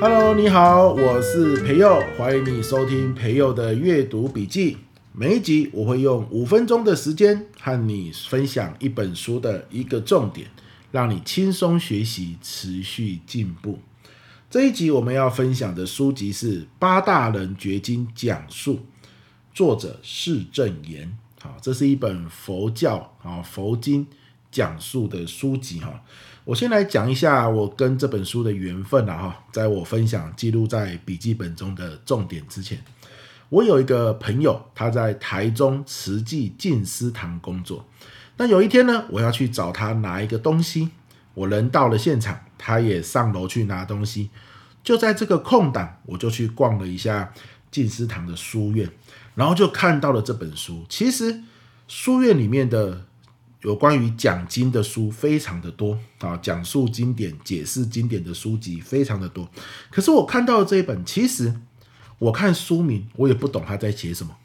[0.00, 4.76] Hello，你好，我是培佑，欢迎你收听培佑的阅读笔记。
[5.12, 10.48] 每一集我会用五分钟的时间和你分享一本书的一个重点，
[10.92, 13.78] 让你轻松学习，持续进步。
[14.50, 18.74] 这一集我们要分享的书籍是《八大人掘金讲述》，
[19.58, 21.18] 作者释正言。
[21.42, 24.06] 好，这是一本佛教啊佛经
[24.52, 26.00] 讲述的书籍哈。
[26.44, 32.80] 我先来讲一下我跟这本书的缘分啊哈，在我分享记录在笔记本中的重点之前，
[33.48, 37.84] 我有一个朋友，他在台中慈济静思堂工作。
[38.36, 40.90] 那有一天呢，我要去找他拿一个东西，
[41.34, 44.30] 我人到了现场，他也上楼去拿东西。
[44.84, 47.34] 就在这个空档，我就去逛了一下
[47.70, 48.90] 静思堂的书院，
[49.34, 50.84] 然后就看到了这本书。
[50.88, 51.42] 其实
[51.86, 53.04] 书院里面的。
[53.62, 59.50] 有关于讲经的书非常的多啊，讲述经典、解释经典的书籍非常的多。
[59.90, 61.52] 可是我看到这一本，其实
[62.20, 64.36] 我看书名，我也不懂他在写什么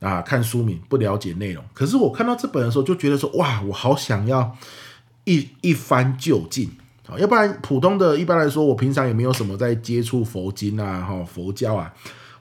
[0.00, 0.20] 啊。
[0.20, 4.54] 看书名不了解内容，可是我看到这本的时候，就觉得说哇，我好想要
[5.24, 6.70] 一一番究竟
[7.06, 7.18] 啊。
[7.18, 11.90] 要不然普通的一般来说，我平常也没有什么在接触佛经啊、哈佛教啊。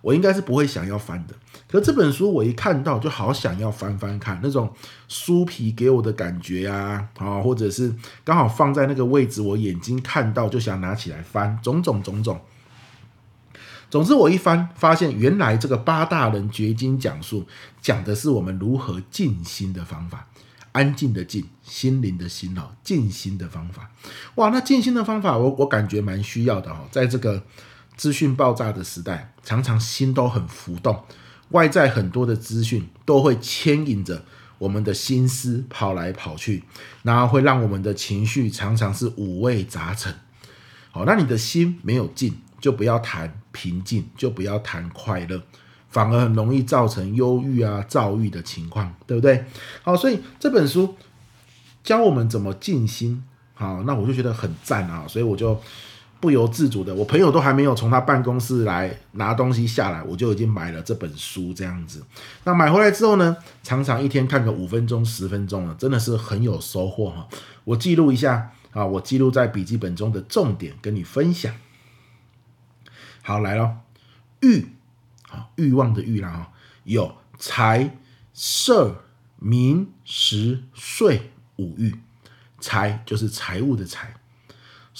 [0.01, 1.35] 我应该是不会想要翻的，
[1.69, 4.73] 可这本书我一看到就好想要翻翻看，那种
[5.09, 12.39] 书皮给我的感觉啊，啊，或者是刚好放在那个位置，我眼睛看到就想拿起来翻，种种种种。
[13.89, 17.45] 总之我一翻发现，原来这个八大人掘金讲述
[17.81, 20.27] 讲的是我们如何静心的方法，
[20.71, 23.91] 安静的静，心灵的心哦，静心的方法。
[24.35, 27.43] 哇，那静心的方法我我感觉蛮需要的哦，在这个。
[27.99, 31.03] 资讯爆炸的时代，常常心都很浮动，
[31.49, 34.23] 外在很多的资讯都会牵引着
[34.57, 36.63] 我们的心思跑来跑去，
[37.03, 40.15] 然后会让我们的情绪常常是五味杂陈。
[40.91, 45.43] 好，那你的心没有静，就不要谈平静，就不要谈快乐，
[45.89, 49.43] 反而很容易造成忧郁啊、躁郁的情况，对不对？
[49.83, 50.95] 好，所以这本书
[51.83, 53.21] 教我们怎么静心，
[53.55, 55.61] 好，那我就觉得很赞啊，所以我就。
[56.19, 62.03] 不由自主的，我朋友都还没有从他办公室来拿东西下来，我就已经买了这本书这样子。
[62.43, 67.27] 那买回来之后呢，常常一天看个五分钟、十分钟了，真的是很有收获哈。
[67.63, 71.53] 我记录一下啊，我记录在笔记本中的重点跟你分享。
[73.21, 73.77] 好，来咯，
[74.41, 74.67] 欲
[75.29, 76.51] 啊，欲望的欲啦哈，
[76.83, 77.97] 有财、
[78.33, 79.03] 色、
[79.37, 81.95] 名、食、睡五欲。
[82.59, 84.18] 财就是财务的财。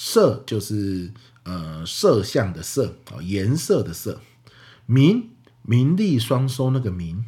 [0.02, 1.12] 色就是
[1.42, 4.22] 呃色相的色啊，颜色的色。
[4.86, 5.28] 名
[5.60, 7.26] 名利双收那个名。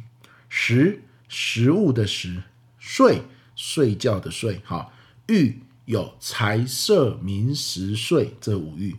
[0.49, 2.41] 食食物的食。
[2.79, 3.21] 睡
[3.55, 4.59] 睡觉的睡。
[4.65, 4.91] 好，
[5.27, 8.95] 欲有财色名食睡这五欲。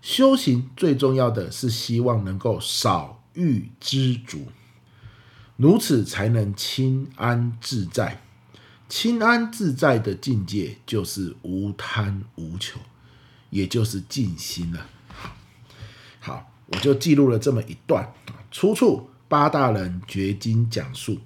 [0.00, 4.46] 修行最重要的是希望能够少欲知足，
[5.56, 8.22] 如此才能清安自在。
[8.88, 12.78] 清安自在的境界就是无贪无求。
[13.50, 14.86] 也就是静心了。
[16.20, 18.12] 好，我就记录了这么一段，
[18.50, 21.18] 出处八大人掘金讲述，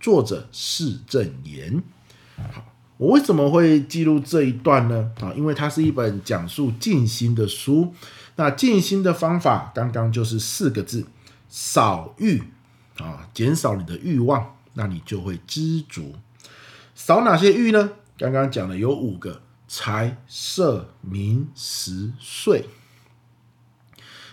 [0.00, 1.82] 作者释正言。
[2.36, 2.64] 好，
[2.96, 5.12] 我为什么会记录这一段呢？
[5.20, 7.94] 啊，因为它是一本讲述静心的书。
[8.36, 11.06] 那静心的方法，刚刚就是四个字：
[11.48, 12.42] 少欲
[12.96, 16.14] 啊，减少你的欲望，那你就会知足。
[16.94, 17.90] 少哪些欲呢？
[18.16, 19.42] 刚刚讲了有五个。
[19.72, 22.68] 财色名食睡，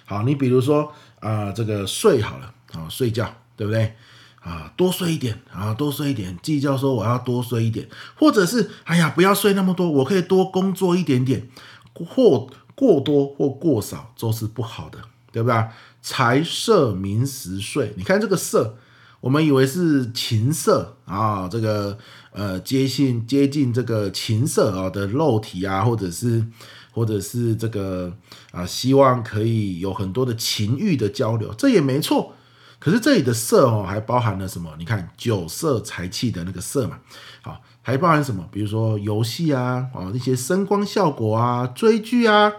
[0.03, 3.95] 好，你比如说啊、呃，这个睡好了啊、睡觉对不对
[4.41, 4.73] 啊？
[4.75, 6.35] 多睡一点啊，多睡一点。
[6.41, 11.47] 计较说我要多睡一点，或者是哎呀，不要睡那么多，我可以多工作一点点，
[11.93, 14.97] 或过多或过少都是不好的，
[15.31, 15.67] 对不对？
[16.01, 18.79] 财色名食睡，你看这个色。
[19.19, 21.97] 我们以为是情色啊，这个
[22.37, 26.45] 呃接近接近这个情色啊的肉体啊，或者是
[26.91, 28.13] 或者是这个
[28.51, 32.33] 啊，希望可以有很多的情欲的交流，这也没错。
[32.79, 34.71] 可是这里的色哦，还包含了什么？
[34.77, 36.99] 你看酒色财气的那个色嘛，
[37.41, 38.47] 好，还包含什么？
[38.51, 42.51] 比如说游戏啊，哦那些声光效果啊，追剧啊，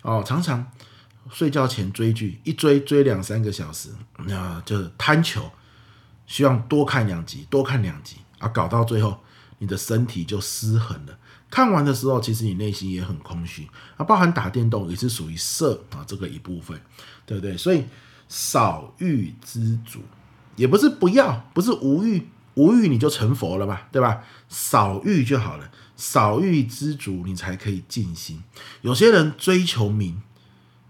[0.00, 0.66] 哦常常
[1.30, 3.90] 睡觉前追剧，一追追两三个小时，
[4.26, 5.42] 那就是贪求。
[6.26, 9.18] 希望多看两集，多看两集啊，搞到最后
[9.58, 11.18] 你的身体就失衡了。
[11.48, 14.04] 看完的时候，其实你内心也很空虚啊。
[14.04, 16.80] 包含打电动也是属于色啊这个一部分，
[17.24, 17.56] 对不对？
[17.56, 17.84] 所以
[18.28, 20.00] 少欲知足，
[20.56, 24.22] 也不是不要，不是无欲，无欲你就成佛了嘛，对吧？
[24.48, 28.42] 少欲就好了，少欲知足，你才可以静心。
[28.82, 30.20] 有些人追求名，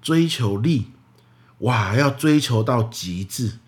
[0.01, 0.93] 追求利，
[1.59, 3.59] 哇，要追求到极致，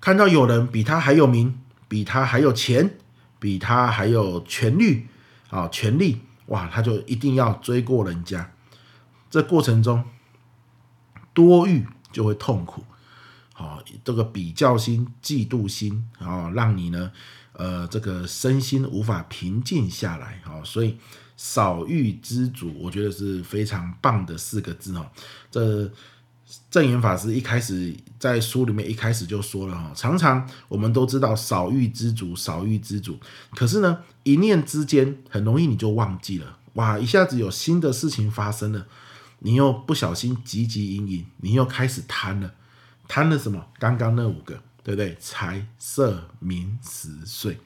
[0.00, 2.96] 看到有人比他还有名，比他还有钱，
[3.44, 5.06] 比他还有权力
[5.50, 8.50] 啊，权力，哇，他就一定要追过人家。
[9.28, 10.02] 这过程中
[11.34, 12.82] 多欲就会痛苦。
[13.52, 17.12] 好，这个比较心、嫉妒心啊，让你呢，
[17.52, 20.40] 呃，这个身心无法平静下来。
[20.42, 20.96] 好，所以
[21.36, 25.12] 少欲知足，我觉得是非常棒的四个字哈。
[25.50, 25.92] 这
[26.70, 33.18] 证严法师一开始在书里面一开始就说了哈，常常我们都知道少欲知足，少欲知足，
[33.52, 38.86] 可是呢，一念之间很容易你就忘记了，哇，一下子有新的事情发生了，
[39.40, 42.54] 你又不小心汲汲营营，你又开始贪了。
[43.06, 43.66] 贪了什么？
[43.78, 45.14] 刚刚那五个，对不对？
[45.20, 47.58] 财色名食睡，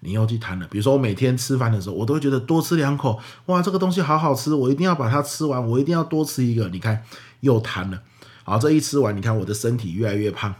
[0.00, 0.66] 你又去贪了。
[0.68, 6.68] 比如说，我每天吃饭的时候，我都会觉得多吃两口，哇，这个东西好好吃，我一定要把它吃完，我一定要多吃一个。
[6.68, 7.02] 你看，
[7.40, 8.02] 又贪了。
[8.44, 10.54] 好，这一吃完，你看我的身体越来越胖，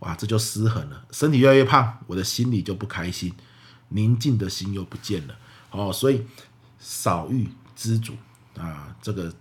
[0.00, 1.04] 哇，这就失衡了。
[1.10, 3.32] 身体越来越胖，我的心里就不开心，
[3.90, 5.34] 宁静的心又不见了。
[5.70, 6.22] 哦，所以
[6.78, 8.12] 少欲知足
[8.58, 9.32] 啊，这个。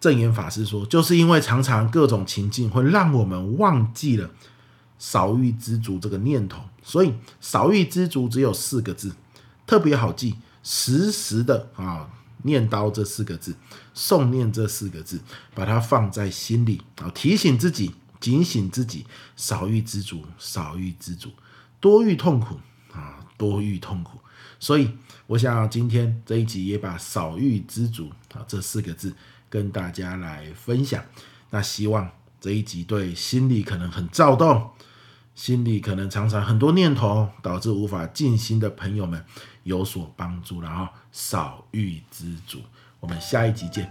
[0.00, 4.28] 证言法师说，就是因为常常各种情境会让我们忘记了
[4.98, 9.14] 少欲知足这个念头，所以少欲知足只有四个字，
[9.66, 12.10] 特别好记，时时的啊
[12.42, 13.54] 念叨这四个字，
[13.94, 15.20] 诵念这四个字，
[15.54, 19.06] 把它放在心里啊，提醒自己，警醒自己，
[19.36, 21.30] 少欲知足，少欲知足，
[21.80, 22.58] 多欲痛苦
[22.92, 24.18] 啊，多欲痛苦。
[24.58, 24.90] 所以，
[25.26, 29.14] 我想今天这一集也把少欲知足啊这四个字。
[29.50, 31.04] 跟大家来分享，
[31.50, 32.10] 那希望
[32.44, 34.68] 这一集对心里可能很躁动，
[35.34, 39.24] 心里可能常常很多念头，导致无法静心的朋友们
[39.62, 42.60] 有所帮助，然后少欲知足。
[43.00, 43.90] 我们下一集见。